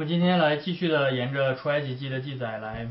[0.00, 2.88] 我们今天来继续的沿着出埃及记的记载来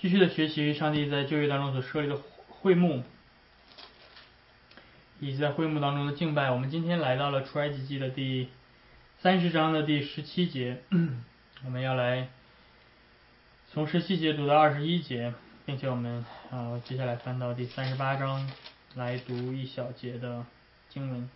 [0.00, 2.18] 继续的学习上帝在旧约当中所设立的
[2.48, 3.02] 会幕，
[5.20, 6.50] 以及在会幕当中的敬拜。
[6.50, 8.48] 我们今天来到了出埃及记的第
[9.20, 10.78] 三十章的第十七节，
[11.66, 12.28] 我们要来
[13.70, 15.34] 从十七节读到二十一节，
[15.66, 18.50] 并且我们啊接下来翻到第三十八章
[18.94, 20.46] 来读一小节的
[20.88, 21.28] 经文。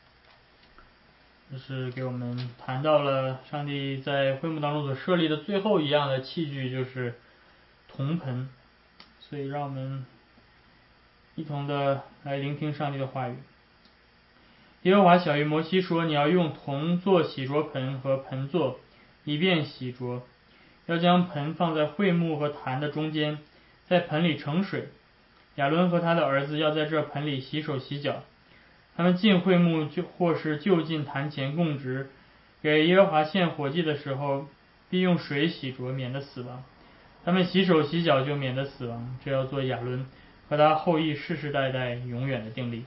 [1.51, 7.15] 就是给我们谈到了上帝在会幕当中所设立的最后一样的器具，就是
[7.89, 8.51] 铜盆。
[9.21, 10.05] 所以，让我们
[11.35, 13.37] 一同的来聆听上帝的话语。
[14.83, 18.79] 耶和华小谕摩西说：“你要用铜做洗濯盆和盆座，
[19.25, 20.21] 以便洗濯。
[20.87, 23.39] 要将盆放在会幕和坛的中间，
[23.87, 24.89] 在盆里盛水。
[25.57, 28.23] 亚伦和他的儿子要在这盆里洗手洗脚。”
[28.99, 32.11] 他们进会幕就或是就近坛前供职，
[32.61, 34.49] 给耶和华献火祭的时候，
[34.91, 36.65] 必用水洗濯，免得死亡。
[37.25, 40.05] 他们洗手洗脚就免得死亡，这要做亚伦
[40.49, 42.87] 和他后裔世世代代永远的定力。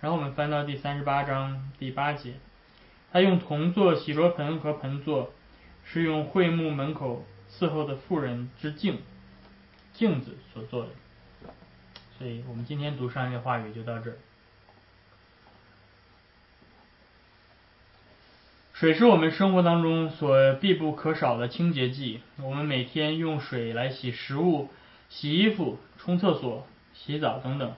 [0.00, 2.32] 然后我们翻到第三十八章第八节，
[3.12, 5.34] 他用铜做洗濯盆和盆座，
[5.84, 8.96] 是用会幕门口伺候的妇人之镜
[9.92, 10.88] 镜子所做的。
[12.16, 14.16] 所以我们今天读上一个话语就到这儿。
[18.80, 22.22] 水是我们生活当中所必不可少的清洁剂。
[22.42, 24.70] 我们每天用水来洗食物、
[25.10, 27.74] 洗衣服、冲厕所、洗澡等等。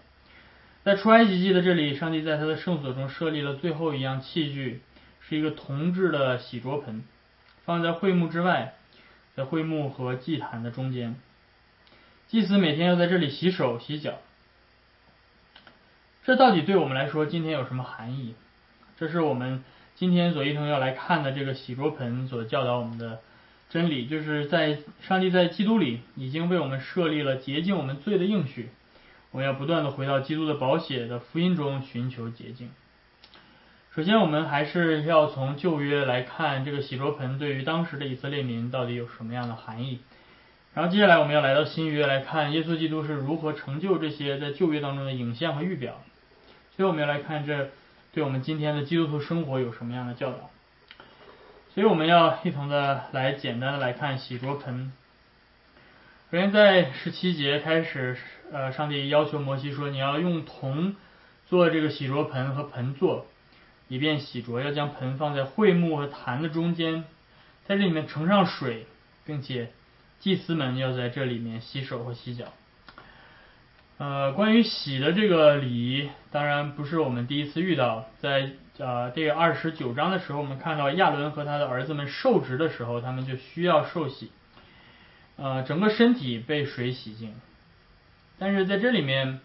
[0.84, 4.80] 在出埃及记的这里，上帝在他的圣所中设立了最后一样器具，
[5.20, 7.02] 是一个铜制的洗濯盆，
[7.64, 8.74] 放在会幕之外，
[9.34, 11.16] 在会幕和祭坛的中间。
[12.28, 14.20] 祭司每天要在这里洗手洗脚。
[16.22, 18.36] 这到底对我们来说今天有什么含义？
[18.96, 19.64] 这是我们。
[19.94, 23.20] 今天左一同要来看的这个洗濯盆所教导我们的
[23.68, 28.70] 真理，就是在上帝在基督里已经为我们设立了洁净我们罪的应许，
[29.30, 32.70] 我们要不断的回到基督的宝血的福音中寻求洁净。
[33.94, 40.00] 首先，我们还是要从旧约来看这个洗濯盆对于当时的以色列民到底有什么样的含义。
[40.74, 46.02] 然后接下来我们要来到新约来看耶稣基督是如何成就这些在旧约当中的影像和预表。
[46.74, 47.68] 所以我们要来看这。
[48.12, 50.50] 对我们今天的基督徒生活有什么样的教导？
[51.74, 54.92] 所以我们要一同的来简单的来看洗濯盆。
[56.30, 58.18] 首先在十七节开始，
[58.52, 60.94] 呃，上帝要求摩西说：“你要用铜
[61.48, 63.26] 做这个洗濯盆和盆座，
[63.88, 64.60] 以便洗濯。
[64.60, 67.04] 要将盆放在桧木和坛的中间，
[67.64, 68.86] 在这里面盛上水，
[69.24, 69.72] 并且
[70.20, 72.52] 祭司们要在这里面洗手和洗脚。”
[74.02, 78.06] 呃，关于洗的这个礼仪，当然不是我们第一次遇到。
[78.18, 84.32] 在呃这个二十九章的时候，我们看到亚伦和他的儿子们受职的时候，他们就需要受洗，
[85.36, 87.32] 呃，整个身体被水洗净。
[88.40, 89.38] 但是在这里面，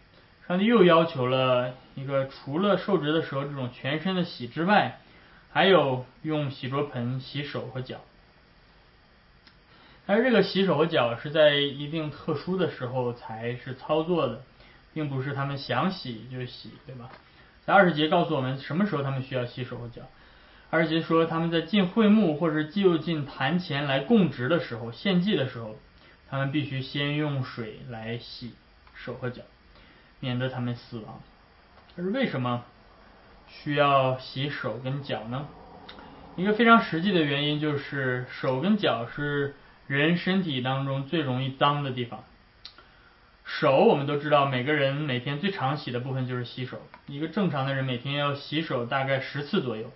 [0.47, 4.97] 上帝又要求了一个，除了受职的时候这种全身的洗之外，
[5.51, 8.01] 还有用洗濯盆洗手和脚。
[10.07, 14.41] 但是这个洗手和脚是在一定特殊的时候才是操作的，
[14.93, 17.09] 并不是他们想洗就洗，对吧？
[17.65, 20.03] 在二十节告诉我们什么时候他们需要洗手和脚。
[20.69, 25.75] 二十节说他们在进会幕或者就近坛前来供职的时候、献祭的时候，
[26.29, 28.53] 他们必须先用水来洗
[28.93, 29.41] 手和脚，
[30.21, 31.21] 免得他们死亡。
[31.97, 32.63] 可是为什么
[33.49, 35.49] 需要洗手跟脚呢？
[36.37, 39.53] 一个非常实际的原因就是手跟脚是。
[39.87, 42.23] 人身体当中最容易脏的地方，
[43.45, 46.81] 手我们都知道，每个人每天最常洗的部分就是洗手。
[47.07, 49.91] 一个正常的人每天要洗手大概十次左右，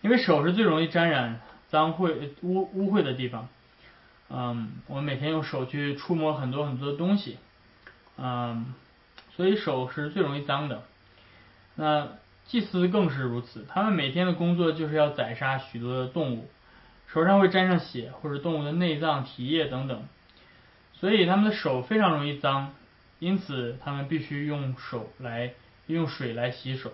[0.00, 3.48] 因为手是最容易沾染脏秽污污秽的地方。
[4.28, 7.38] 嗯，我们每天用手去触摸很多很多的东西，
[8.16, 8.74] 嗯，
[9.36, 10.82] 所以手是最容易脏的。
[11.76, 12.08] 那
[12.46, 16.50] 祭司更是如此，他们每天的工作就是要宰杀许多的动物。
[17.12, 20.02] 手上会沾上血，或者动物的内脏、体液等等，
[20.94, 22.72] 所以他们的手非常容易脏，
[23.18, 25.52] 因此他们必须用手来
[25.86, 26.90] 用水来洗手。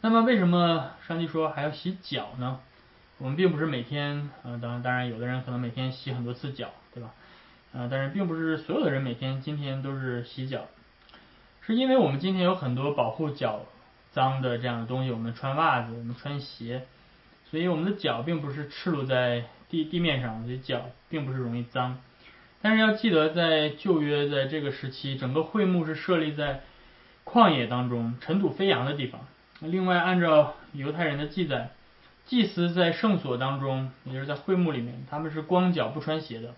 [0.00, 2.60] 那么为什么上帝说还要洗脚呢？
[3.18, 7.10] 我们并不是每天，呃，当然当然有的人可能每天洗很多次脚，对吧？
[7.74, 10.66] 呃，但是并不是所有的人每天今天都是洗脚，
[11.60, 13.66] 是因为我们今天有很多保护脚
[14.12, 16.86] 脏的这样的东西，我们穿袜子，我们穿鞋。
[17.50, 21.98] 所以我们的脚并不是赤裸在地地面上，所以脚并不是容易脏。
[22.62, 26.60] 但是要记得，在旧约在这个时期，整个会幕是设立在
[27.24, 29.22] 旷野当中，尘土飞扬的地方。
[29.60, 31.70] 另外，按照犹太人的记载，
[32.26, 36.54] 祭司在圣所当中，也就是在会幕里面，他们是光脚不穿鞋的。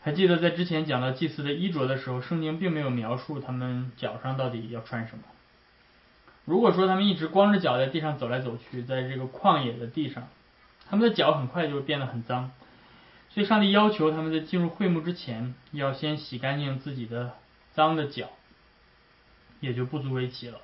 [0.00, 5.24] 还记得在之前讲到祭司的衣着的时候，圣经并没有描述他们脚上到底要穿什么。
[6.44, 10.28] 如果说他们一直光着脚在地上走来走去，在这个旷野的地上，
[10.88, 12.50] 他们的脚很快就会变得很脏。
[13.30, 17.32] 所以上帝要求他们在进入会幕之前，要先洗干净自己的
[17.72, 18.28] 脏的脚，
[19.60, 20.58] 也就不足为奇了。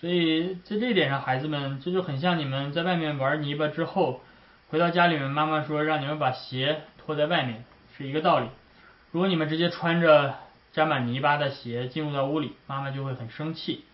[0.00, 4.20] 所以在这一点上，孩子们，这就很像你们在外面玩泥巴之后，
[4.68, 7.64] 回到家里面，妈妈说让你们把鞋脱在外面。
[7.96, 8.48] 是一个道理。
[9.12, 10.34] 如果你们直接穿着
[10.72, 13.84] 沾满泥巴的鞋进入到屋里，妈妈就会很生气，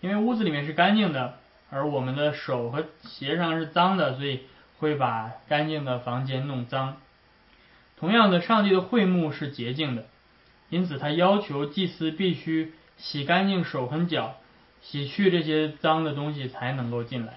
[0.00, 1.38] 因为屋子里面是干净的，
[1.70, 4.40] 而我们的手和鞋上是脏的，所以
[4.78, 6.96] 会把干净的房间弄脏。
[7.98, 10.06] 同样的，上帝的会幕是洁净的，
[10.70, 14.36] 因此他要求祭司必须洗干净手和脚，
[14.80, 17.34] 洗去这些脏的东西才能够进来。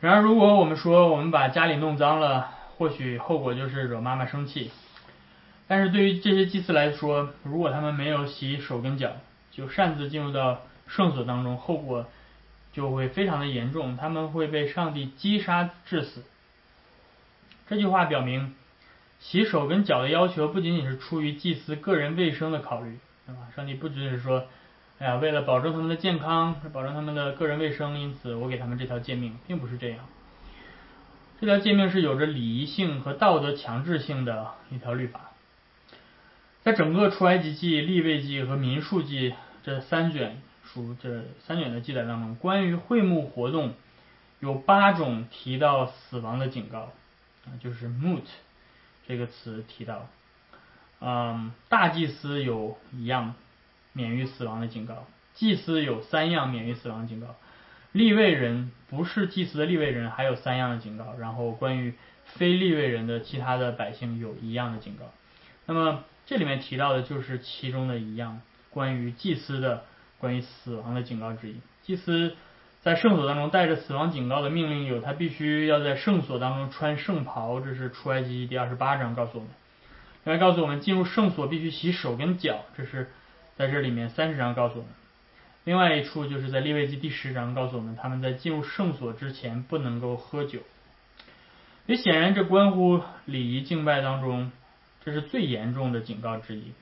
[0.00, 4.70] 然而，如果我们说我们把家里弄脏了，或许后果就是惹妈妈生气，
[5.68, 9.12] 但是对于这些祭司来说，如果他们没有洗手跟脚，
[9.50, 12.06] 就擅自进入到圣所当中，后果
[12.72, 16.22] 就会非常的严重，他们会被上帝击杀致死。
[17.68, 18.54] 这句话表明，
[19.18, 23.48] 洗手跟脚的要求不仅仅是出于祭司个人卫生的考虑，对吧？
[23.56, 24.46] 上帝不只是说，
[24.98, 30.06] 哎呀，为了保证他们的健康，保证他们的个人卫生，因此我给他们这条诫命，并不是这样。
[31.40, 35.32] 这条诫命是有着礼仪性和道德强制性的一条律法，
[36.62, 43.72] 在整个出埃及记、立位记和民数记这三卷书这三卷的记载当中，关于会幕活动
[44.40, 46.92] 有八种提到死亡的警告
[47.46, 48.24] 啊，就是 “mut”
[49.06, 50.08] 这个词提到，
[51.00, 53.34] 嗯，大祭司有一样
[53.92, 57.36] 免于死亡的警告，祭司有三样免于死亡警告。
[57.92, 61.14] 立位人不是祭司的立位人，还有三样的警告。
[61.18, 65.06] 然后关于非立位人的其他的百姓有一样的警告。
[65.64, 69.84] 那么这里面提到的就是其中的一样，关于祭司的
[70.18, 71.56] 关于死亡的警告之一。
[71.82, 72.34] 祭司
[72.82, 79.50] 在圣所当中带着死亡警告的命令有，他必须要在圣所当中穿圣袍，这是出埃及第二十八章告诉我们。
[80.24, 83.10] 另外告诉我们进入圣所必须洗手跟脚，这是
[83.56, 84.90] 在这里面三十章告诉我们。
[85.64, 90.60] 另外一处就是在利未记第十章告诉我们，他们在进入圣所之前不能够喝酒。
[91.86, 94.50] 也显然，这关乎礼仪敬拜当中，
[95.04, 96.72] 这是最严重的警告之一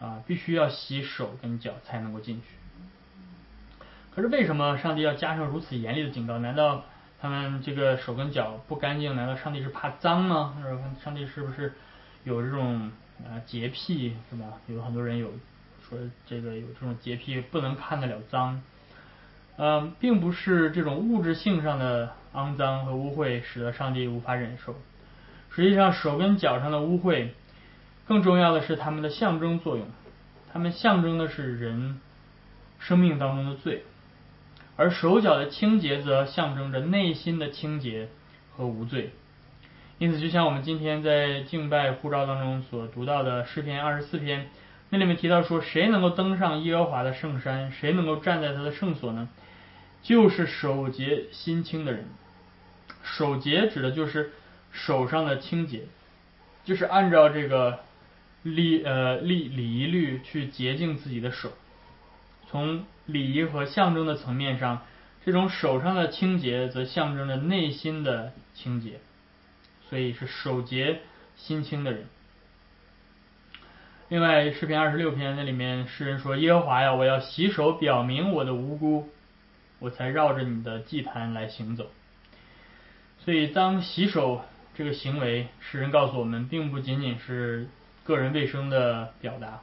[0.00, 0.22] 啊！
[0.26, 2.46] 必须要洗手跟脚才能够进去。
[4.18, 6.38] 可是为什么上帝要加上如此严厉的警告？
[6.38, 6.82] 难道
[7.20, 9.14] 他们这个手跟脚不干净？
[9.14, 10.56] 难道上帝是怕脏吗？
[11.04, 11.72] 上帝是不是
[12.24, 14.46] 有这种啊洁癖是吧？
[14.66, 15.30] 有很多人有。
[15.88, 18.60] 说这个有这种洁癖，不能看得了脏，
[19.56, 24.74] 嗯，并不是这种物质性上的肮脏和污秽使得上帝无法忍受。
[25.50, 27.28] 实际上，手跟脚上的污秽，
[28.08, 29.86] 更重要的是它们的象征作用，
[30.52, 32.00] 它们象征的是人
[32.80, 33.84] 生命当中的罪，
[34.78, 38.08] 而手脚的清洁则象征着内心的清洁
[38.56, 39.10] 和无罪。
[39.98, 44.48] 因此，就像我们今天在敬拜护照当中所读到的诗篇二十四篇。
[44.90, 47.72] 那里面提到说，谁能够登上耶和华的圣山？
[47.72, 49.28] 谁能够站在他的圣所呢？
[50.00, 52.06] 就是守洁心清的人。
[53.02, 54.32] 守洁指的就是
[54.70, 55.82] 手上的清洁，
[56.64, 57.80] 就是按照这个
[58.44, 61.50] 礼呃礼礼仪律去洁净自己的手。
[62.48, 64.82] 从礼仪和象征的层面上，
[65.24, 69.00] 这种手上的清洁则象征着内心的清洁，
[69.88, 71.00] 所以是守洁
[71.34, 72.04] 心清的人。
[74.10, 79.08] 另外，诗篇二十六篇那里面诗人说：“耶和华呀，我要洗手，表明我的无辜，
[79.78, 81.90] 我才绕着你的祭坛来行走。”
[83.24, 84.42] 所以，当洗手
[84.74, 87.68] 这个行为，诗人告诉我们，并不仅仅是
[88.04, 89.60] 个人卫生的表达，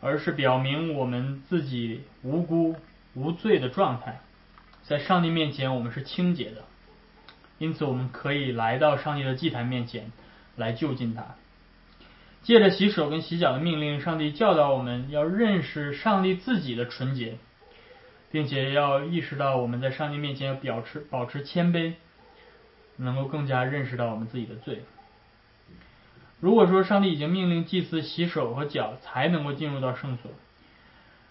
[0.00, 2.76] 而是表明我们自己无辜
[3.14, 4.20] 无罪的状态，
[4.82, 6.64] 在上帝面前我们是清洁的，
[7.58, 10.12] 因此我们可以来到上帝的祭坛面前
[10.56, 11.34] 来就近他。
[12.42, 17.36] 借着洗手跟洗脚的命令，上帝教导我们要认识上帝自己的纯洁，
[18.30, 21.94] 并且要意识到我们在上帝面前要保持保持谦卑，
[22.96, 24.84] 能够更加认识到我们自己的罪。
[26.40, 30.30] 如果说上帝已经命令祭司洗手和脚才能够进入到圣所，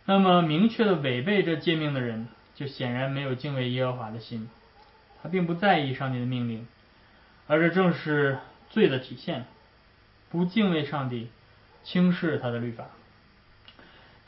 [0.05, 4.49] 那么明确的违背这诫命的人，就显然没有敬畏耶和华的心，
[5.23, 6.67] 他并不在意上帝的命令，
[7.47, 9.45] 而这正是罪的体现。
[10.29, 11.29] 不敬畏上帝，
[11.85, 12.87] 轻视他的律法，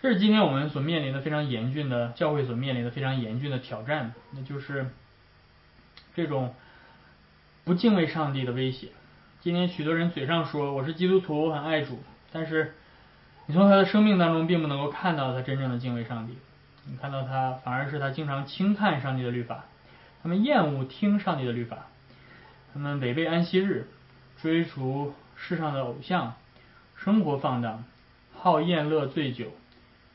[0.01, 4.13] 这是今天我们所面临的非常严峻的教会所面临的非常严峻的挑战。
[4.31, 4.89] 那就是
[6.15, 6.55] 这种
[7.65, 8.87] 不敬畏上帝的威胁。
[9.41, 12.03] 今天许多人嘴上说我是基督徒，我很爱主，
[12.33, 12.75] 但是
[13.47, 16.37] 你从他的生命当中并不能够看到他真正的敬畏上帝。
[16.83, 19.63] 你看到他反而是他经常轻看上帝的律法，
[20.21, 21.87] 他们厌恶听上帝的律法，
[22.73, 23.87] 他们违背安息日，
[24.41, 26.33] 追逐世上的偶像，
[26.97, 27.85] 生活放荡，
[28.35, 29.53] 好宴乐醉酒，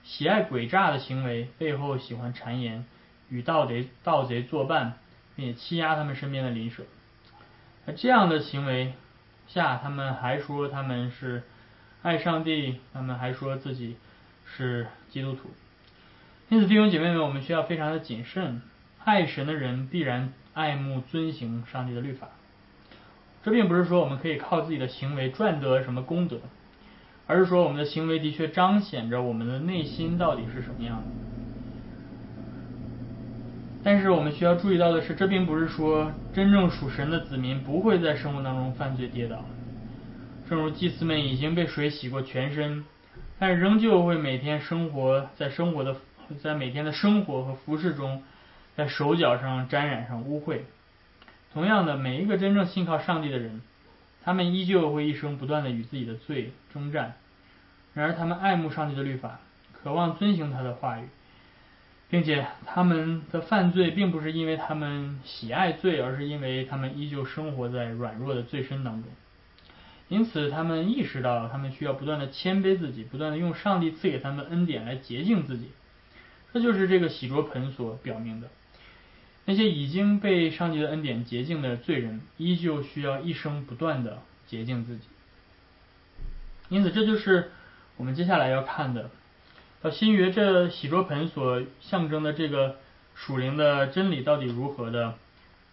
[0.03, 2.85] 喜爱诡诈的行为，背后喜欢谗言，
[3.31, 4.99] 与盗贼盗贼作伴，
[5.35, 6.83] 并且欺压他们身边的邻舍。
[7.87, 8.93] 那这样的行为
[9.55, 11.45] 下，他们还说他们是
[12.03, 13.97] 爱上帝，他们还说自己
[14.45, 15.49] 是基督徒。
[16.49, 18.63] 因此，弟兄姐妹们，我们需要非常的谨慎。
[19.05, 22.31] 爱神的人必然爱慕遵行上帝的律法。
[23.45, 26.41] 这并不是说我们可以靠自己的行为赚得什么功德，
[27.29, 31.05] 而是说我们的行为的确彰显着我们的内心到底是什么样的。
[33.85, 39.45] 但是我们需要注意到的是，这并不是说真正属神的子民不会在生活当中犯罪跌倒。
[40.49, 42.85] 正如祭司们已经被水洗过全身，
[43.39, 45.95] 但仍旧会每天生活在生活的。
[46.43, 48.23] 在每天的生活和服饰中，
[48.77, 50.61] 在手脚上沾染上污秽。
[51.53, 53.61] 同样的，每一个真正信靠上帝的人，
[54.25, 57.17] 他们依旧会一生不断的与自己的罪征战。
[57.93, 59.39] 然而，他们爱慕上帝的律法，
[59.75, 61.03] 渴望遵行他的话语，
[62.15, 69.11] 并且他们的犯罪并不是因为他们喜爱罪，而是因为他们依旧生活在软弱的罪身当中。
[70.09, 75.73] 因此，他们意识到他们需要不断的谦卑自己，不断的用上帝赐给他们恩典来洁净自己。
[76.53, 78.47] 这就是这个洗濯盆所表明的。
[79.45, 85.03] 那些已经被上帝的恩典洁净的罪人，依旧需要一生不断的洁净自己。
[86.69, 87.51] 因此，这就是
[87.97, 89.11] 我们接下来要看的。
[89.85, 92.77] 到新约，这洗濯盆所象征的这个
[93.15, 95.17] 属灵的真理，到底如何的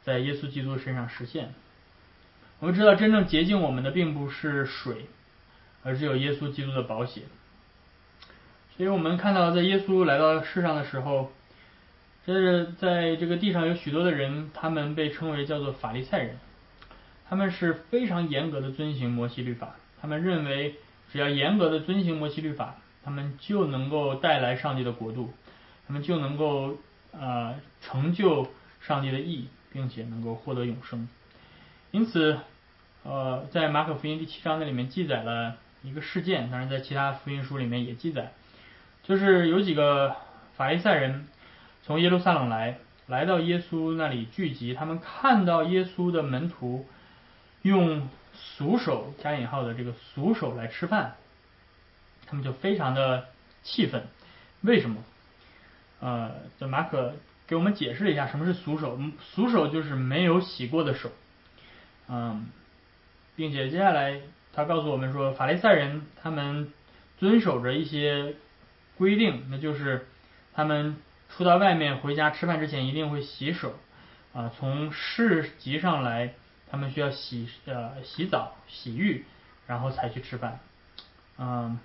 [0.02, 1.54] 在耶稣基督身上实现？
[2.60, 5.06] 我们知道，真正洁净我们的，并不是水，
[5.82, 7.22] 而是有耶稣基督的宝血。
[8.76, 11.32] 所以我们看到，在耶稣来到世上的时候，
[12.26, 16.38] 这是在这个地上有许多的人，他们被称为叫做法利赛人，
[17.30, 20.76] 他们是非常严格的遵行摩西律法，他们认为
[21.14, 25.34] 只要严格的遵行摩西律法，他们就能够带来上帝的国度，
[25.88, 26.78] 他们就能够
[27.12, 28.48] 呃成就
[28.80, 31.08] 上帝的义，并且能够获得永生。
[31.92, 32.40] 因此，
[33.04, 38.32] 呃，在马可福音第七章那里面记载了一个事件，当然在其他福音书里面也记载。
[39.04, 40.16] 就是有几个
[40.56, 41.28] 法利赛人
[41.84, 42.78] 从耶路撒冷来，
[43.08, 44.74] 来到耶稣那里聚集。
[44.76, 46.86] 他们看到耶稣的门徒
[47.64, 51.16] 用俗手加引号的这个俗手来吃饭，
[52.32, 53.28] 他们就非常的
[53.62, 54.08] 气愤。
[54.62, 55.04] 为什么？
[56.00, 57.14] 呃，这马可
[57.46, 58.98] 给我们解释了一下什么是俗手。
[59.20, 61.12] 俗手就是没有洗过的手。
[62.08, 62.48] 嗯，
[63.36, 64.22] 并且接下来
[64.54, 66.74] 他告诉我们说，法利赛人他们
[67.20, 68.34] 遵守着一些。
[68.98, 70.06] 规定，那就是
[70.54, 70.96] 他们
[71.30, 73.74] 出到外面回家吃饭之前一定会洗手，
[74.32, 76.36] 啊，从市集上来，
[76.70, 79.26] 他们需要洗呃洗澡洗浴，
[79.66, 80.60] 然后才去吃饭，
[81.40, 81.80] 嗯，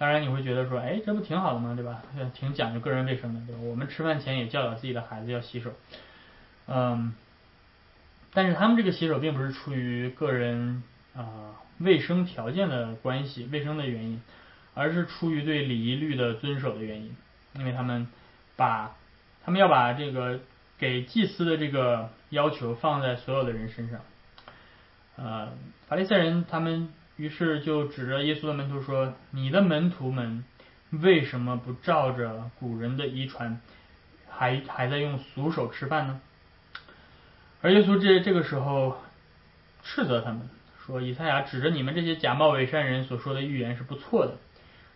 [0.00, 1.74] 当然你会觉得说，哎，这不挺好的吗？
[1.76, 2.02] 对吧？
[2.32, 3.60] 挺讲究个人卫生的，对吧？
[3.60, 5.72] 我们吃饭前也教导自己的孩子要洗手，
[6.66, 7.14] 嗯，
[8.32, 10.82] 但是他们这个洗手并不是出于个人
[11.14, 14.20] 啊卫生条件的关系，卫生的原因。
[14.72, 17.14] 而是出于对礼仪律的遵守的原因，
[17.56, 18.06] 因为他们
[18.56, 18.94] 把
[19.44, 20.38] 他们要把这个
[20.78, 24.00] 给祭司的这个要求放在所有的人身上。
[25.16, 25.48] 呃，
[25.88, 26.88] 法利赛人他们
[27.20, 30.42] 于是就指着耶稣的门徒说：“你的门徒们
[30.90, 33.60] 为什么不照着古人的遗传，
[34.30, 36.18] 还还在用俗手吃饭呢？”
[37.60, 38.96] 而耶稣这这个时候
[39.82, 40.48] 斥责他们
[40.86, 44.38] 说：“以赛亚指着你们这些假冒伪善人所说的预言是不错的。”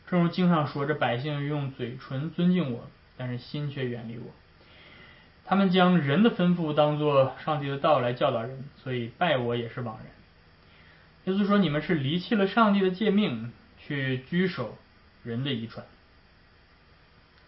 [0.09, 2.89] 正如经上说：“这百姓用嘴唇尊敬我，
[3.19, 4.31] 但是心却远离我。
[5.45, 10.07] 他们将人的吩咐当作上帝的道来教导人，所以拜我也是枉然。”
[11.25, 14.77] 耶稣说：“你们是离弃了上帝的诫命，去居守
[15.23, 15.87] 人的遗传。”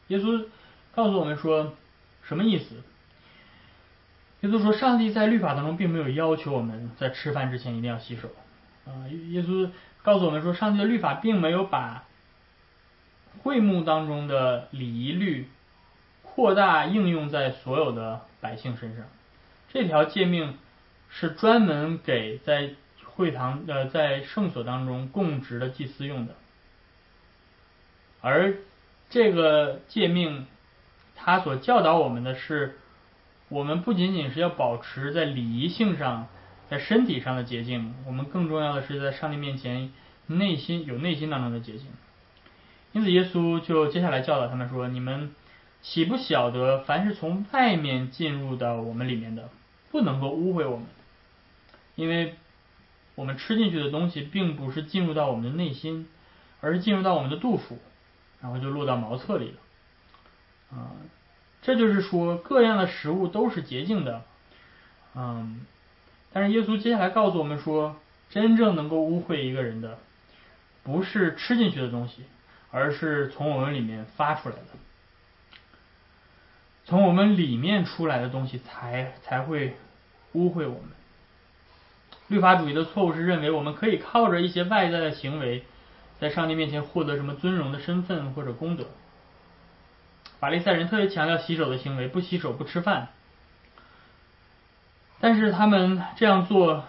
[0.09, 0.47] 耶稣
[0.95, 1.75] 告诉我们说
[2.23, 2.83] 什么意思？
[4.40, 8.30] 耶稣说：“上帝在律法当中并没有要求我们在吃饭之前一定要洗手。”
[8.87, 9.71] 啊，耶稣
[10.02, 12.04] 告诉我们说：“上帝的律法并没有把。”
[13.42, 15.49] 会幕当中的礼仪律
[16.23, 19.04] 扩大应用在所有的百姓身上，
[19.71, 20.56] 这条诫命
[21.11, 22.71] 是专门给在
[23.16, 26.35] 会堂呃在圣所当中供职的祭司用的，
[28.20, 28.56] 而
[29.08, 30.46] 这个诫命，
[31.14, 32.76] 他所教导我们的是
[33.49, 36.28] 我们不仅仅是要保持在礼仪性上、
[36.68, 39.90] 在身体上的洁净，我们更重要的是在上帝面前
[40.26, 41.87] 内心有内心当中的洁净。
[42.92, 45.35] 因此，耶稣就接下来教导他们说：“你们
[45.82, 49.49] 岂不晓得，凡是从外面进入到我们里面的，
[49.90, 50.87] 不能够污秽我们，
[51.94, 52.35] 因为
[53.16, 56.08] 我们吃进去的东西，并不是进入到我们的内心，
[56.61, 57.80] 而是进入到我们的肚腹，
[58.40, 60.78] 然后就落到茅厕里了。
[60.78, 60.94] 啊，
[61.62, 64.23] 这就是说，各样的食物都是洁净的。
[65.16, 65.66] 嗯，
[66.32, 67.96] 但是耶稣接下来告诉我们说，
[68.30, 69.99] 真正能够污秽一个人的，
[70.85, 72.23] 不是吃进去的东西。”
[72.73, 74.62] 而是从我们里面发出来的，
[76.85, 79.76] 从我们里面出来的东西才才会
[80.32, 80.90] 污秽我们。
[82.28, 85.64] 律法主义的错误是认为我们可以靠着一些外在的行为，
[86.21, 88.85] 在上帝面前获得什么尊荣的身份或者功德。
[90.38, 93.09] 法利赛人特别强调洗手的行为，不洗手不吃饭，
[95.21, 96.85] 但是他们这样做。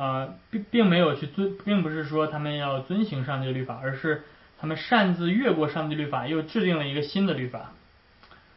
[0.00, 4.22] 呃，并并没有去遵，并不是说他们要遵行上帝的律法，而是
[4.60, 7.72] 他们擅自越过上帝律法，又制定了一个新的律法。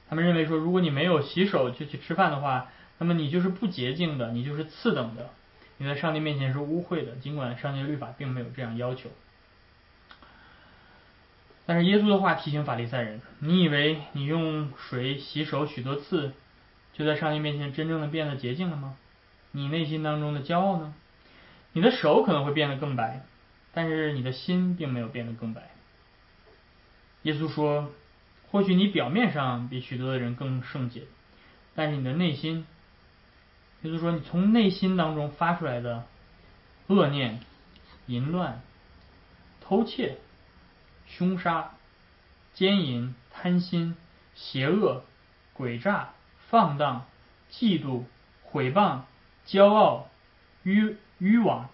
[0.08, 2.70] 他们认为说，如果你没有洗手就去吃饭的话，
[3.02, 5.32] 那么你就是不洁净的，你就是次等的，
[5.78, 7.16] 你在上帝面前是污秽的。
[7.16, 9.10] 尽管上帝律法并没有这样要求，
[11.66, 16.34] 但是耶稣的话提醒法利赛人：你以为你用水洗手许多次，
[16.94, 18.96] 就在上帝面前真正的变得洁净了吗？
[19.52, 20.94] 你内心当中的骄傲呢？
[21.74, 23.24] 你的手可能会变得更白，
[23.74, 25.72] 但是你的心并没有变得更白。
[27.24, 27.90] 耶稣说
[28.52, 31.02] ：“或许你表面上比许多的人更圣洁，
[31.74, 32.68] 但是你的内心，
[33.82, 36.06] 也就是说，你从内心当中发出来的
[36.88, 37.40] 恶念、
[38.08, 38.62] 淫乱、
[39.62, 40.18] 偷窃、
[41.08, 41.72] 凶杀、
[42.54, 43.96] 奸淫、贪心、
[44.36, 45.04] 邪恶、
[45.58, 46.14] 诡诈、
[46.50, 47.06] 放荡、
[47.52, 48.04] 嫉妒、
[48.44, 49.02] 毁谤、
[49.46, 50.10] 骄傲、
[50.64, 51.70] 愚。”欲望，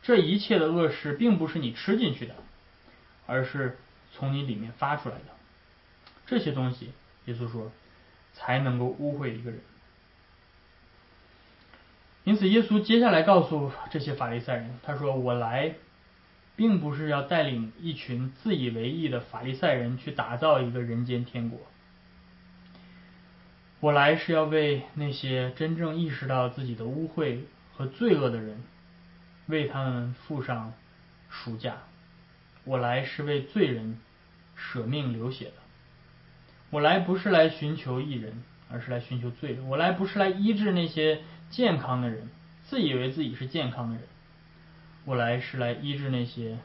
[0.00, 2.36] 这一切的恶事，并不是你吃进去的，
[3.26, 3.80] 而是
[4.12, 5.24] 从你里面发出来的。
[6.24, 6.92] 这些东西，
[7.24, 7.72] 耶稣说，
[8.32, 9.58] 才能够污秽一个人。
[12.26, 15.74] 因此，耶稣接下来告诉这些法利赛人，他说：“我来，
[16.56, 21.60] 并不是要带领一群自以为意的法利赛人去打造一个人间天国。
[23.78, 27.38] 我来是要为那些真正意识到自己的污秽
[27.76, 28.60] 和罪恶的人。”
[29.48, 30.72] 为他们付上
[31.30, 31.76] 赎价，
[32.64, 33.96] 我来是为罪人
[34.56, 35.52] 舍命流血的。
[36.70, 39.68] 我来不是来寻求义人，而是来寻求罪人。
[39.68, 42.28] 我来不是来医治那些健康的人，
[42.64, 44.04] 自以为自己是健康的人。
[45.04, 46.58] 我来是来医治那些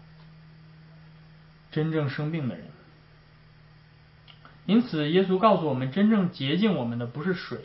[1.72, 2.66] 真正生病的人。
[4.66, 7.60] 因此，耶稣告诉我们，真正洁净我们的不是水，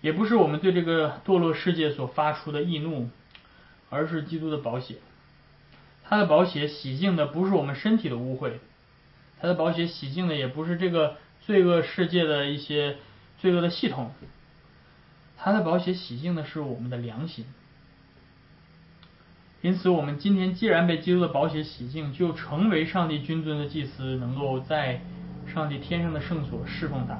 [0.00, 3.10] 也不是我们对这个堕落世界所发出的易怒。
[3.90, 4.96] 而是基督的宝血，
[6.02, 8.54] 他的宝血洗净的不是我们身体的污秽，
[9.40, 12.96] 他的宝血洗净的也不是这个罪恶世界的一些
[13.38, 14.12] 罪恶的系统，
[15.36, 17.44] 他的宝血洗净的是我们的良心。
[19.62, 25.00] 因此，我们今天既然被基督的宝血洗净，就成为上帝君尊的祭司，能够在
[25.46, 27.18] 上帝天上的圣所侍奉他。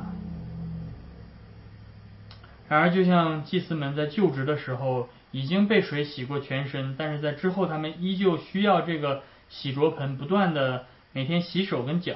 [2.68, 5.08] 然而，就像祭司们在就职的时候。
[5.34, 12.14] 已经被水洗过全身，但是在之后他们依旧需要这个洗濯盆，不断的每天洗手跟脚。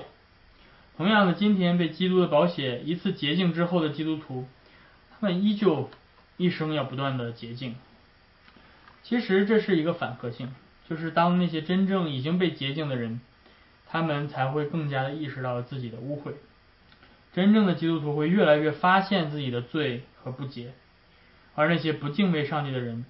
[0.97, 4.47] 同样的，今天被基督的宝血一次洁净之后的基督徒，
[5.21, 5.91] 那依旧
[6.37, 7.75] 一生要不断的洁净。
[9.03, 10.55] 其实这是一个反合性，
[10.89, 13.21] 就是当那些真正已经被洁净的人，
[13.87, 16.33] 他们才会更加的意识到自己的污秽。
[17.33, 20.73] 真正的基督徒会越来越发现自己的罪和不洁。
[21.55, 23.05] 而那些不敬畏上帝的人，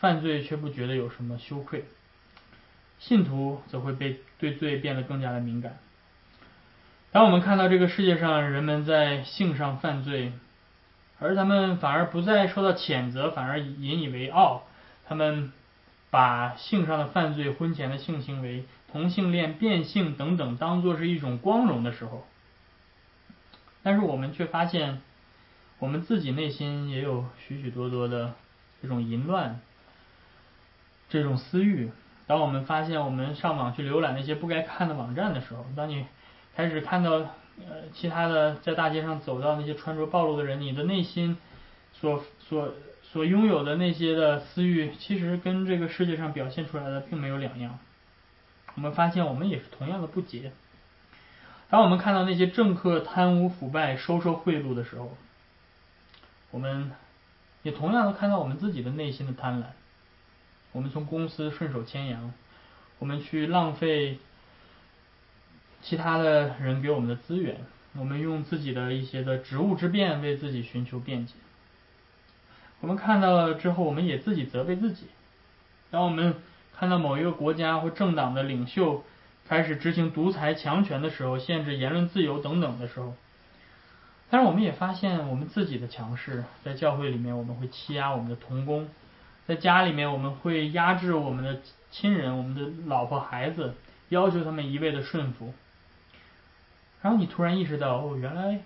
[0.00, 1.80] 犯罪却不觉得有什么羞愧；
[2.98, 5.78] 信徒则会被对罪变得更加的敏感。
[7.12, 10.32] 当我们看到这个世界上人们在性上犯罪，
[11.18, 14.62] 而他们反而不再受到谴责，反而引以为傲，
[15.06, 15.52] 他们
[16.10, 22.26] 把性上的犯罪、婚前的性行为、同性恋、变性等等当做是一种光荣的时候，
[23.82, 25.00] 但是我们却发现。
[25.78, 28.32] 我们自己内心也有许许多多的
[28.80, 29.60] 这种淫乱、
[31.10, 31.92] 这种私欲。
[32.26, 36.06] 当我们发现我们上网去浏览那些不该看的网站的时候，当你
[36.54, 37.26] 开始看到
[37.60, 41.36] 呃其他的在大街上走到那些穿着暴露的人，你的内心
[41.92, 47.78] 所所所拥有的那些的私欲，其实跟这个世界上表现出来的并没有两样。
[48.74, 50.52] 我们发现我们也是同样的不洁。
[51.70, 55.16] 当我们看到那些政客贪污腐败、收受贿赂的时候，
[56.50, 56.92] 我们
[57.62, 59.64] 也同样的看到我们自己的内心的贪婪。
[60.72, 62.32] 我们从公司顺手牵羊，
[62.98, 64.18] 我们去浪费
[65.88, 67.58] 其他的人给我们的资源，
[67.96, 71.34] 我们用自己的一些的职务之便为自己寻求便捷。
[72.80, 75.06] 我们看到了之后，我们也自己责备自己。
[75.92, 76.34] 当我们
[76.76, 79.04] 看到某一个国家或政党的领袖
[79.48, 83.14] 开始执行独裁强权的时候，限制言论自由等等的时候，
[84.28, 88.88] 但是我们也发现我们自己的强势，在教会里面我们会欺压我们的同工。
[89.46, 91.60] 在家里面，我们会压制我们的
[91.92, 93.74] 亲人、我们的老婆孩子，
[94.08, 95.54] 要求他们一味的顺服。
[97.06, 98.58] 然后你突然意识到，哦，原来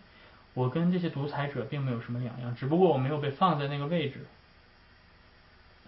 [0.55, 4.25] 我跟这些独裁者并没有什么两样，只不过我没有被放在那个位置。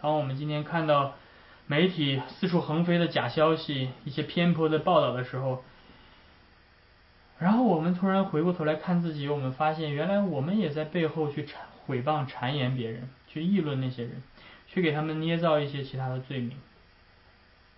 [0.03, 1.15] 当我们今天看到
[1.67, 5.65] 媒体四处横飞的假消息、一些偏颇的报道的时候，
[7.39, 11.49] 然后我们突然回过头来看自己，我们发现，原来我们也在背后去
[11.89, 14.23] 诽谤、谗言别人，去议论那些人。
[14.69, 16.53] 去给他们捏造一些其他的罪名，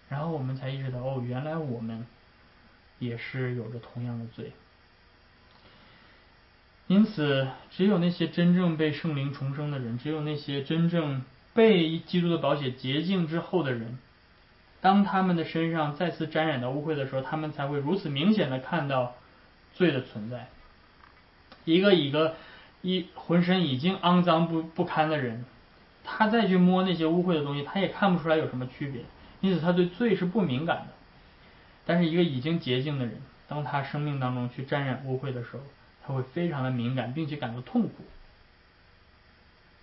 [0.08, 2.04] 然后我们才意识到，哦，原来我们
[2.98, 4.52] 也是有着同样的罪。
[7.04, 11.20] 因此，只有那些真正被圣灵重生的人，只有那些真正
[11.52, 13.98] 被基督的宝血洁净之后的人，
[14.80, 19.16] 当他们的身上再次沾染到污秽的时候，他们才会如此明显的看到
[19.74, 20.48] 罪的存在。
[21.66, 22.36] 一个一个
[22.80, 25.44] 一浑身已经肮脏不不堪的人。
[26.04, 29.02] 他再去摸那些污秽的东西，他也看不出来有什么区别，
[29.42, 30.94] 因此他对罪是不敏感的。
[31.84, 35.60] 但是一个已经洁净的人，当他生命当中去沾染污秽的时候，
[36.06, 38.04] 他会非常的敏感，并且感到痛苦。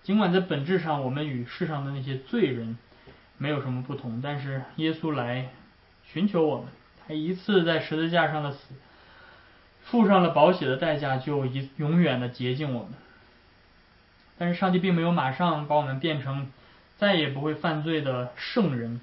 [0.02, 2.76] 尽管在本质上我们与世上的那些罪人
[3.38, 5.48] 没有什么不同，但是耶稣来
[6.04, 6.66] 寻求我们，
[7.06, 8.74] 他一次在十字架上的死，
[9.84, 12.92] 付上了宝血的代价，就一永远的洁净我们。
[14.38, 16.50] 但是上帝并没有马上把我们变成
[16.98, 19.00] 再也不会犯罪的圣人，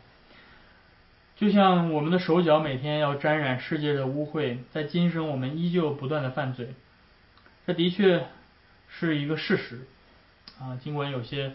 [1.37, 6.73] 就像我们的手脚每天要沾染世界的污秽，在今生我们依旧不断的犯罪，
[7.69, 8.25] 这的确
[8.87, 9.85] 是一个事实
[10.59, 10.75] 啊。
[10.77, 11.53] 尽管有些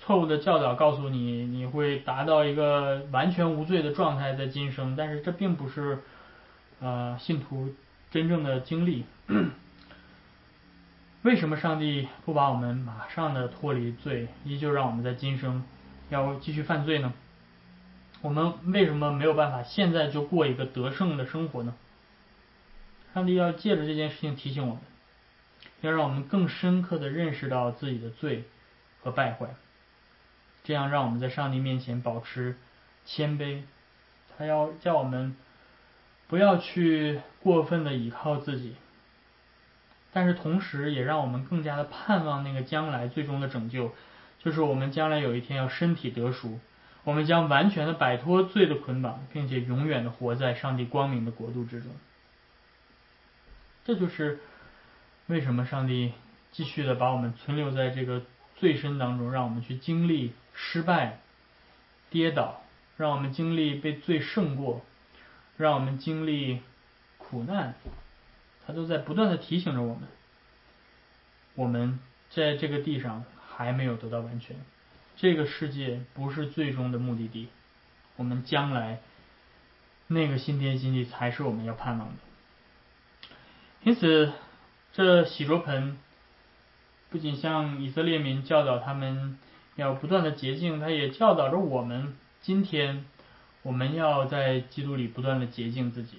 [0.00, 5.98] 错误的教导告诉你你会达到一个完全无罪的状态在今生，但是这并不是
[6.80, 7.74] 呃信徒
[8.10, 9.04] 真正的经历。
[11.20, 15.62] 为什么上帝不把我们马上的脱离罪，依旧让我们在今生
[16.08, 17.12] 要继续犯罪呢？
[18.22, 21.74] 我们为什么没有办法现在就过一个得胜的生活呢？
[23.12, 24.82] 上帝要借着这件事情提醒我们，
[25.80, 28.44] 要让我们更深刻的认识到自己的罪
[29.02, 29.48] 和败坏，
[30.64, 32.56] 这样让我们在上帝面前保持
[33.04, 33.62] 谦卑。
[34.36, 35.36] 他要叫我们
[36.28, 38.76] 不要去过分的倚靠自己。
[40.12, 43.92] 但是同时，也让我们更加的盼望那个将来最终的拯救，
[44.42, 46.58] 就是我们将来有一天要身体得赎，
[47.04, 51.92] 我们将完全的摆脱罪的捆绑，并且永远的活在上帝光明的国度之中。
[53.84, 54.40] 这就是
[55.30, 56.12] 为什么上帝
[56.50, 58.22] 继续的把我们存留在这个
[58.56, 61.20] 罪身当中，让我们去经历失败、
[62.10, 62.62] 跌倒，
[62.96, 64.84] 让我们经历被罪胜过，
[65.56, 66.60] 让我们经历
[67.16, 67.74] 苦难。
[68.66, 70.08] 他都在不断的提醒着我们，
[71.54, 74.56] 我们在这个地上还没有得到完全，
[75.16, 77.48] 这个世界不是最终的目的地，
[78.16, 78.98] 我们将来
[80.08, 82.14] 那个新天新地才是我们要盼望的。
[83.84, 84.32] 因此，
[84.92, 85.96] 这洗濯盆
[87.10, 89.38] 不仅向以色列民教导他们
[89.76, 93.04] 要不断的洁净，他也教导着我们，今天
[93.62, 96.18] 我们要在基督里不断的洁净自己。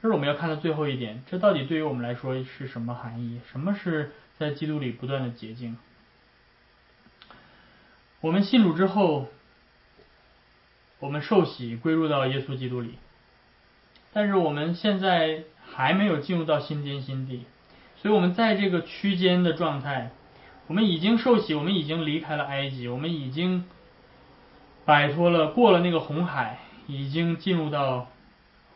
[0.00, 3.40] 这是我们要看的最后一点，这到底对于我们来说是什么含义？
[3.50, 5.76] 什么是在基督里不断的洁净？
[8.20, 9.28] 我们信主之后，
[11.00, 12.94] 我们受洗归入到耶稣基督里，
[14.12, 17.44] 但是我们现在还没有进入到新天新地，
[17.96, 20.10] 所以我们在这个区间的状态，
[20.66, 23.64] 我们已经受洗，我们已经离开了埃及，我们已经
[24.84, 28.08] 摆脱了过了那个红海，已经进入到。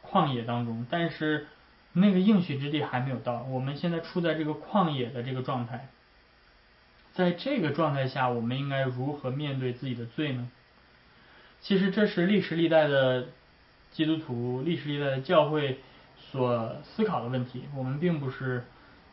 [0.02, 1.46] 旷野当中，但是
[1.92, 3.44] 那个应许之地还没有到。
[3.44, 5.86] 我们现在处在这个旷野的这个状态，
[7.12, 10.50] 在这个状态下，我们应该如何面对自己的罪呢？
[11.60, 13.28] 其实这是历史历代的
[13.92, 15.78] 基督徒、历史历代的教会
[16.16, 17.62] 所思考的问题。
[17.76, 18.64] 我们并不是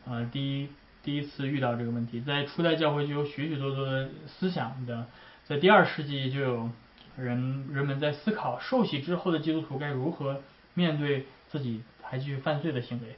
[0.08, 0.68] 呃第一
[1.02, 5.06] 第一次遇到这个问题，在初代教会就有许许多多的思想的，
[5.46, 6.70] 在第二世纪就有
[7.16, 10.40] 人人们在思考受洗之后的基督徒该如何。
[10.74, 13.16] 面对自己还继续犯罪的行为，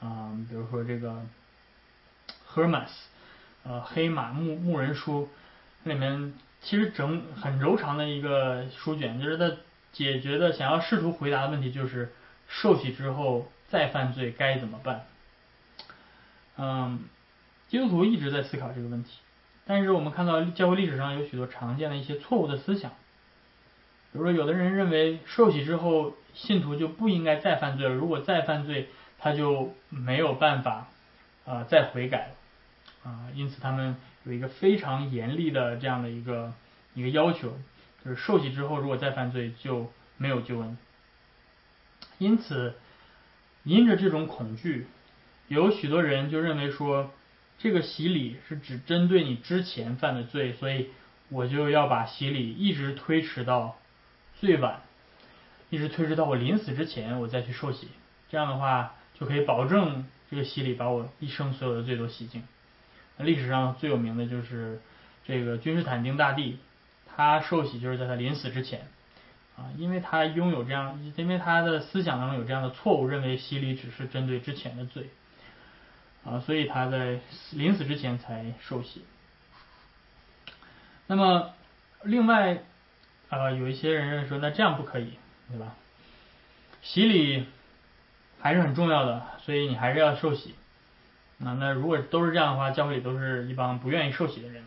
[0.00, 1.22] 啊，比如说这个
[2.52, 2.88] Hermas，
[3.62, 5.28] 呃黑马牧牧人书
[5.84, 9.52] 里面，其实整很柔长的一个书卷，就是在
[9.92, 12.12] 解决的想要试图回答的问题，就是
[12.48, 15.04] 受洗之后再犯罪该怎么办？
[16.58, 17.00] 嗯，
[17.68, 19.10] 基督徒一直在思考这个问题，
[19.66, 22.92] 但是我们看到教会历史上有许多常见的一些错误的思想，
[24.12, 28.88] 比如说有的人认为受洗之后信徒就不应该再犯罪了，如果再犯罪
[29.18, 30.88] 他就没有办法
[31.44, 32.30] 啊再悔改
[33.02, 36.54] 啊，因此他们有一个非常严厉的这样的一个
[36.94, 37.58] 一个要求，
[38.02, 40.78] 就是受洗之后如果再犯罪就没有救恩，
[42.16, 42.76] 因此
[43.64, 44.86] 因着这种恐惧。
[45.48, 47.10] 有许多人就认为说，
[47.58, 50.88] 这个洗礼是只针对你之前犯的罪，所以
[51.28, 53.76] 我就要把洗礼一直推迟到
[54.40, 54.82] 最晚，
[55.70, 57.88] 一直推迟到我临死之前，我再去受洗。
[58.28, 62.42] 这样的话就可以保证这个洗礼把我一生所有的罪都洗净。
[63.18, 64.80] 历史上最有名的就是
[65.24, 66.58] 这个君士坦丁大帝，
[67.14, 68.88] 他受洗就是在他临死之前
[69.56, 75.08] 啊，因为他拥有这样，因为他的思想当中有这样的错误，认为洗礼只是针对之前的罪。
[76.26, 77.20] 啊，所以他在
[77.52, 79.04] 临死之前才受洗。
[81.06, 81.54] 那么，
[82.02, 82.62] 另外，
[83.28, 85.12] 啊，有一些人认为说，那这样不可以，
[85.48, 85.74] 对吧？
[86.82, 87.46] 洗礼
[88.40, 90.54] 还是很重要的，所以你还是要受洗。
[91.38, 94.64] 那那如果都是这样的话，教会里都是一帮不愿意受洗的人。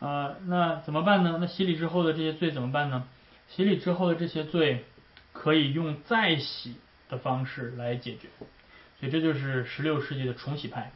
[0.00, 1.38] 啊，那怎么办呢？
[1.40, 3.08] 那洗礼之后的这些罪怎么办呢？
[3.48, 4.84] 洗礼之后的这些罪
[5.32, 6.76] 可以用再洗
[7.08, 8.28] 的方式来解决。
[8.98, 10.90] 所以这就是十六世纪的重洗派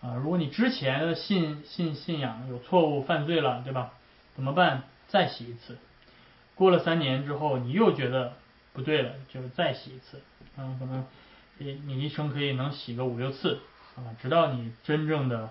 [0.00, 0.14] 啊！
[0.14, 3.92] 如果你之前的信信信仰有错误犯罪了，对吧？
[4.36, 4.84] 怎么办？
[5.08, 5.78] 再洗一次。
[6.54, 8.34] 过了三年之后，你又觉得
[8.72, 10.20] 不对了，就再洗一次。
[10.56, 11.04] 嗯，可能
[11.56, 13.58] 你你一生可以能洗个五六次
[13.96, 15.50] 啊，直到你真正的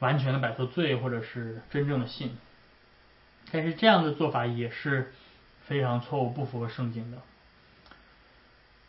[0.00, 2.36] 完全的摆脱罪，或者是真正的信。
[3.50, 5.14] 但是这样的做法也是
[5.64, 7.16] 非常错误，不符合圣经的。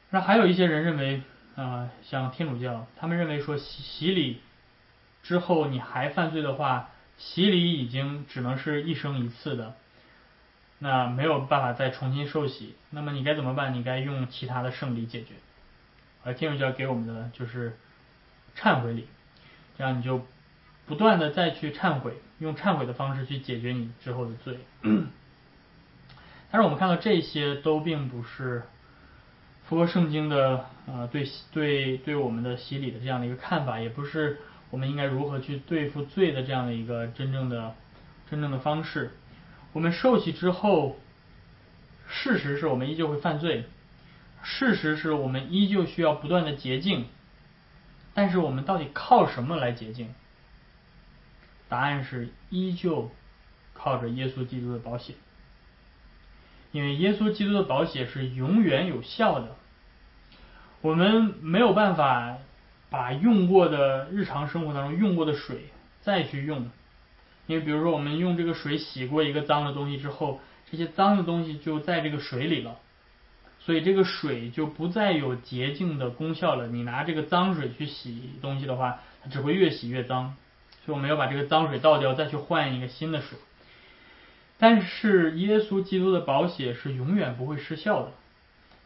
[0.10, 1.21] 那还有一些人认为。
[1.55, 4.41] 啊，像天主教，他们认为说洗洗礼
[5.23, 9.73] 之后你还犯罪的话，洗礼已经只能是一生一次的，
[10.79, 12.75] 那没有办法再重新受洗。
[12.89, 13.73] 那么你该怎么办？
[13.73, 15.33] 你该用其他的圣礼解决。
[16.25, 17.77] 而天主教给我们的就是
[18.57, 19.07] 忏悔礼，
[19.77, 20.25] 这样你就
[20.85, 24.57] 不断的再去忏悔，用忏悔的方式去解决你之后的罪。
[26.51, 28.63] 但是我们看到这些都并不是。
[29.67, 37.73] 符合圣经的啊，对对对我们的洗礼的这样的一个看法，也不是我们应该如何去对付罪的这样的一个真正的
[38.30, 39.12] 真正的方式。
[39.73, 40.97] 我们受洗之后，
[42.08, 43.65] 事实是我们依旧会犯罪，
[44.43, 47.08] 事实是我们依旧需要不断的洁净。
[48.13, 50.13] 但是我们到底靠什么来洁净？
[51.67, 53.10] 答案是依旧
[53.73, 55.15] 靠着耶稣基督的保险。
[56.75, 59.55] 因为耶稣基督的保险是永远有效的，
[60.81, 62.35] 我们没有办法
[62.89, 65.69] 把用过的日常生活当中用过的水
[66.01, 66.69] 再去用，
[67.47, 72.75] 因为比如说我们用这个水洗过一个脏的东西之后，这些脏的东西就在这个水里了，
[73.61, 76.67] 所以这个水就不再有洁净的功效了。
[76.67, 80.35] 你拿这个脏水去洗东西的话，它只会越洗越脏，
[80.85, 83.39] 所以我们要把这个脏水倒掉，再去换一个新的水。
[84.57, 88.11] 但是耶稣基督的宝血是永远不会失效的，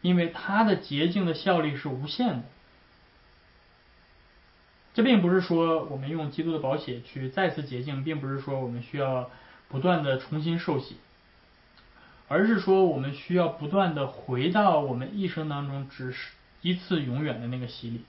[0.02, 2.42] 因为它的洁净的效力是无限的。
[4.94, 9.30] 这并不是说我们用基督的宝血去再次洁净，并不是说我们需要
[9.68, 10.96] 不断的重新受洗，
[12.26, 18.04] 而是说我们需要不断的回到我们一生当中只是一次永远的那个洗礼，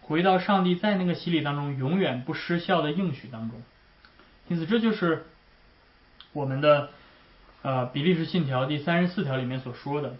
[0.00, 3.62] 回到上帝在那个洗礼当中永远不失效的应许当中。
[4.48, 5.26] 因此，这就是。
[6.32, 6.90] 我们的
[7.62, 10.16] 呃比利时信条第三十四条里面所说的，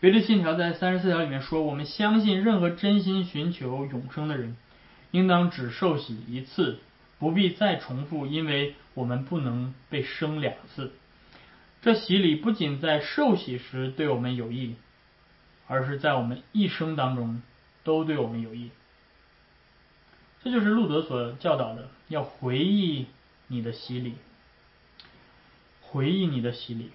[0.00, 4.56] 比利时信条在三十四条里面说，我们相信任何真心寻求永生的人，
[5.10, 6.78] 应当只受洗一次，
[7.18, 10.92] 不必再重复，因为我们不能被生两次。
[11.82, 14.76] 这洗礼不仅在受洗时对我们有益，
[15.66, 17.42] 而是在我们一生当中
[17.84, 18.70] 都对我们有益。
[20.42, 23.06] 这就是路德所教导的，要回忆
[23.48, 24.14] 你的洗礼。
[25.90, 26.90] 回忆你的洗礼。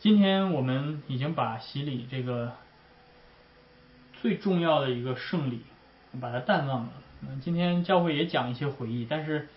[0.00, 2.52] 今天我们已经把洗礼这个
[4.20, 5.60] 最重要的一个圣礼，
[6.20, 6.90] 把它淡忘了。
[7.40, 9.48] 今天教会也讲一些回忆，但是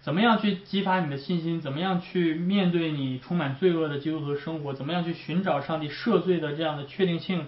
[0.00, 1.60] 怎么样去激发你的信心？
[1.60, 4.72] 怎么样去面对你充满罪恶的基督徒生活？
[4.72, 7.46] 怎么样去寻找上帝赦罪的这样的确定性？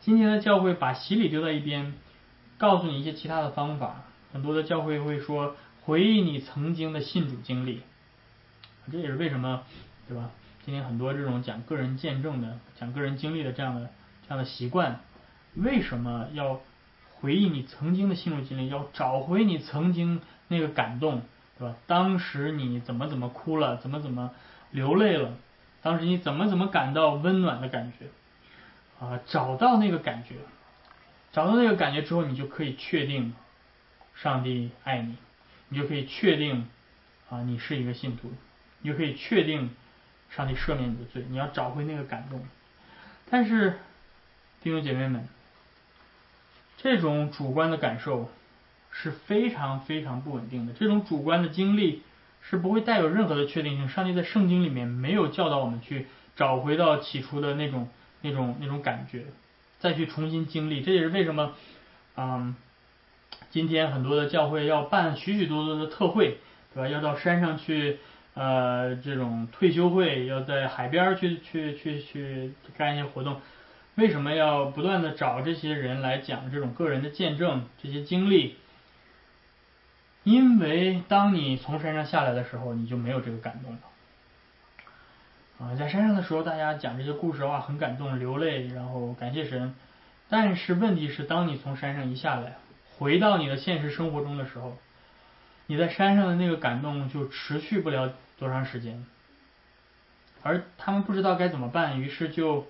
[0.00, 1.94] 今天的教会把洗礼丢在一边，
[2.56, 4.04] 告诉你一些其他的方法。
[4.32, 7.80] 很多的教会会说回忆你曾经的信主经历，
[8.90, 9.62] 这也是为什么，
[10.06, 10.30] 对吧？
[10.64, 13.88] 今天很多这种讲个人见证的、讲个人经历的这样的
[14.26, 15.00] 这样的习惯，
[15.54, 16.60] 为什么要
[17.20, 18.68] 回忆你曾经的心路经历？
[18.68, 21.22] 要找回你曾经那个感动，
[21.58, 21.74] 对吧？
[21.86, 24.30] 当时你怎么怎么哭了，怎么怎么
[24.70, 25.36] 流泪了？
[25.80, 28.06] 当时你怎么怎么感到温暖的感觉？
[29.04, 30.34] 啊，找到那个感觉，
[31.32, 33.32] 找到那个感觉之后，你就可以确定
[34.14, 35.16] 上帝爱你，
[35.68, 36.66] 你就可以确定
[37.30, 38.32] 啊，你是一个信徒，
[38.80, 39.70] 你就可以确定。
[40.30, 42.44] 上帝赦免你的罪，你要找回那个感动。
[43.30, 43.78] 但是
[44.60, 45.26] 弟兄姐妹们，
[46.76, 48.30] 这种主观的感受
[48.90, 50.74] 是非常非常不稳定的。
[50.74, 52.02] 这种主观的经历
[52.42, 53.88] 是不会带有任何的确定性。
[53.88, 57.88] 上帝在圣经里面没有教导我们去找回到起初的那种
[58.20, 59.24] 那种那种感觉，
[59.78, 60.82] 再去重新经历。
[60.82, 61.54] 这也是为什么，
[62.18, 62.54] 嗯，
[63.48, 66.36] 今天很多的教会要办许许多多的特会，
[66.74, 66.88] 对吧？
[66.90, 67.98] 要到山上去。
[68.38, 73.40] 呃，这种退休会要在海边去去去去干一些活动，
[73.96, 78.54] 为什么要不断的找这些人来讲这种个人的见证、这些经历？
[80.22, 83.78] 因为当你从山上下来的时候，你就没有这个感动了。
[85.58, 89.74] 啊，在山上的时候，大家讲这些故事的话，很感动，流泪，然后感谢神。
[90.28, 92.58] 但是问题是，当你从山上一下来，
[92.98, 94.78] 回到你的现实生活中的时候，
[95.66, 98.12] 你在山上的那个感动就持续不了。
[98.38, 99.04] 多长时间？
[100.42, 102.68] 而他们不知道该怎么办，于是就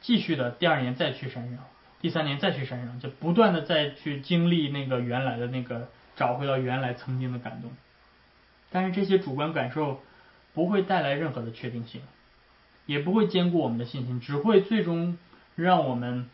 [0.00, 1.58] 继续的第二年再去山上，
[2.00, 7.72] 第三年再去山上，就不断的再去经历那个原来的那个找回到原来曾经的感动。
[8.70, 10.00] 但是这些主观感受
[10.54, 12.02] 不会带来任何的确定性，
[12.86, 15.18] 也不会兼顾我们的信心，只会最终
[15.56, 16.30] 让我们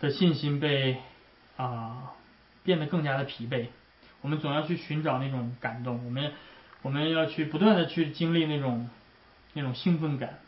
[0.00, 0.96] 的信心被
[1.58, 2.14] 啊
[2.64, 3.66] 变得更加的疲惫。
[4.22, 6.32] 我们总要去寻找那种感动，我们。
[6.82, 8.88] 我们要去不断的去经历那种
[9.52, 10.38] 那种兴奋感，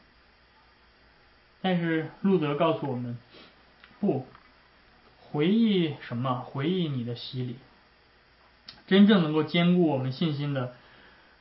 [1.61, 3.19] 但是路德告诉我们，
[4.01, 4.27] 不
[5.19, 6.41] 回忆什么？
[6.41, 7.57] 回忆你的洗礼。
[8.87, 10.75] 真正能够兼顾我们信心的，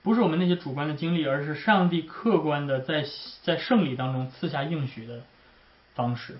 [0.03, 3.05] 不是我们那些主观的经历，而是上帝客观的在
[3.43, 5.23] 在圣礼当中赐下应许的
[5.95, 6.37] 方式。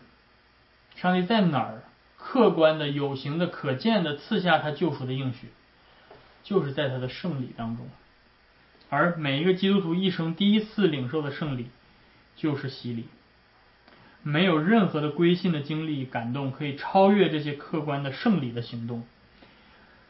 [0.96, 1.84] 上帝在哪儿
[2.18, 5.50] 客观的、有形的、可见的赐下他救赎的应许，
[6.44, 7.88] 就是在他的圣礼当中。
[8.92, 11.68] 而每一个基督徒一生第一次领受的圣礼，
[12.36, 13.06] 就是洗礼。
[14.22, 19.04] 没有任何的归信的经历感动可以超越这些客观的圣礼的行动，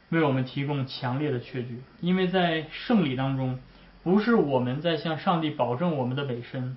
[0.10, 1.84] 为我们提供强烈的确据。
[2.00, 3.60] 因为在圣礼当中，
[4.02, 6.76] 不是我们在向上帝保证我们的委身，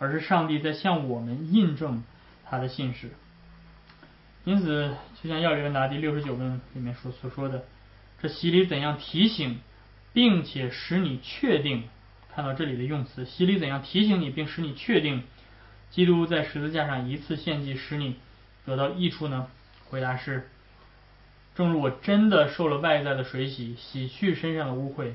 [0.00, 2.02] 而是上帝在向我们印证
[2.44, 3.10] 他的信使。
[4.44, 7.64] 因此，就像要里问答第六十九问里面所所说的，
[8.20, 9.60] 这洗礼怎样提醒？
[10.14, 11.84] 并且使你确定，
[12.34, 15.24] 看到这里的用词，洗礼怎样提醒你，并使你确定，
[15.90, 18.16] 基督在十字架上一次献祭使你
[18.64, 19.48] 得到益处呢？
[19.90, 20.48] 回答是：
[21.54, 25.12] 正如我真的受了外在的水洗，洗去身上的污秽，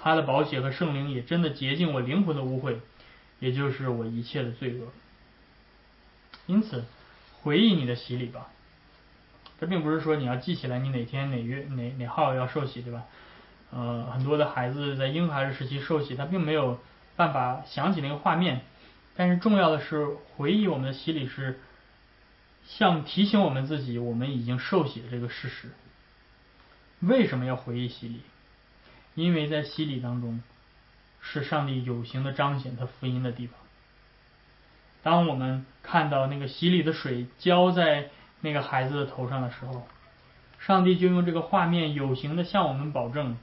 [0.00, 2.76] 他的宝血和圣灵也真的洁净我灵魂的污秽，
[3.38, 4.88] 也就是我一切的罪恶。
[6.46, 6.84] 因此，
[7.42, 8.48] 回忆你的洗礼吧。
[9.60, 13.04] 这并不是说你要记起来你哪天哪月哪哪号要受洗，对吧？
[13.72, 16.80] 呃，很多的孩子在婴孩时期受洗，他并没有
[17.16, 18.62] 办法想起那个画面。
[19.16, 20.06] 但是重要的是
[20.36, 21.60] 回忆我们的洗礼是，
[22.64, 25.70] 像提醒我们自己，我们已经受洗的这个事实。
[27.00, 28.22] 为什么要回忆洗礼？
[29.14, 30.42] 因为在洗礼当中，
[31.20, 33.56] 是上帝有形的彰显他福音的地方。
[35.02, 39.86] 当我们看到那个洗礼的水浇在那个孩子的头上的时候，
[40.58, 43.36] 上帝就用这个画面有形的向我们保证。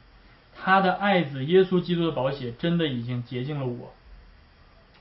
[0.60, 3.94] 他的爱子耶稣基督的宝血真的已经洁净了我，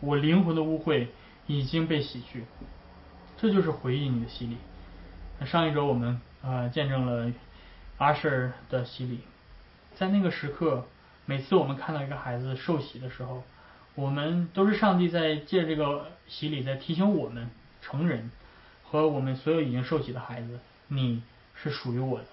[0.01, 1.07] 我灵魂的污秽
[1.47, 2.45] 已经被洗去，
[3.39, 4.59] 这就是回忆你的洗礼。
[5.47, 7.33] 上一周我们啊见证了
[7.99, 9.21] 阿 Sir 的洗礼，
[9.97, 10.87] 在那个时刻，
[11.25, 13.43] 每次我们看到一个孩子受洗的时候，
[13.95, 17.51] 我们都是上帝在借这个洗礼在提醒我们
[17.81, 18.31] 成人
[18.85, 21.23] 和我们所有已经受洗的孩子，你
[21.55, 22.27] 是属于我的，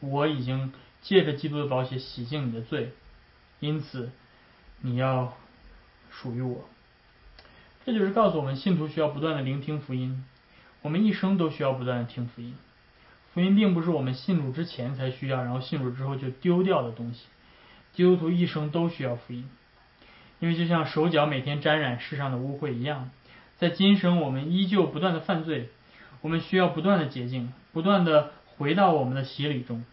[0.00, 0.72] 我已经。
[1.02, 2.92] 借着基督的宝血洗净你的罪，
[3.58, 4.10] 因此
[4.80, 5.36] 你要
[6.10, 6.68] 属于我。
[7.84, 10.24] 这就是告诉我们，信徒需要不断的聆听福音，
[10.82, 12.54] 我们一生都需要不断的听福音。
[13.32, 17.26] 福音并不是我们信主之前才需要，然后信主之后就丢掉的东西。
[17.92, 19.48] 基督徒一生都需要福音，
[20.40, 23.10] 因为就像手脚每天沾染世上的污秽一样，
[23.56, 25.70] 在今生我们依旧不断的犯罪，
[26.20, 29.84] 我们需要不断的洁净，不断的回到我们的洗礼中。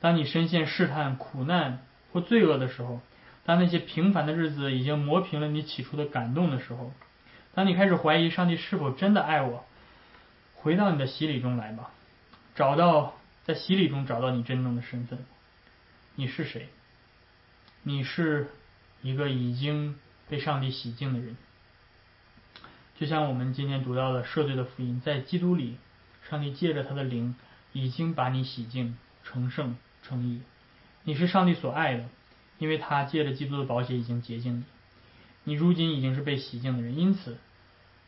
[0.00, 3.00] 当你深陷试探、苦难或罪恶的时候，
[3.44, 6.92] 当那些平凡的日子已经磨平了你起初的感动的时候，
[7.54, 9.64] 当你开始怀疑上帝是否真的爱我，
[10.54, 11.90] 回到你的洗礼中来吧，
[12.54, 15.18] 找到在洗礼中找到你真正的身份。
[16.14, 16.68] 你是谁？
[17.82, 18.48] 你是
[19.02, 19.98] 一个已经
[20.28, 21.36] 被上帝洗净的人。
[22.98, 25.78] 就像我们今天读到的赦罪的福音，在基督里，
[26.28, 27.34] 上帝借着他的灵
[27.72, 30.40] 已经把你洗净、成圣、诚意。
[31.04, 32.08] 你是上帝所爱的，
[32.58, 34.64] 因为他借着基督的宝血已经洁净你。
[35.44, 37.38] 你如今已经是被洗净的人，因此，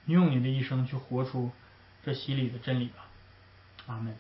[0.06, 1.50] 用你的一生去活出
[2.04, 3.08] 这洗礼的真理吧。
[3.86, 4.16] 阿门。